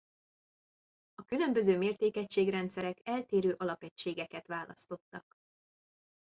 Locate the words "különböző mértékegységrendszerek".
1.23-2.97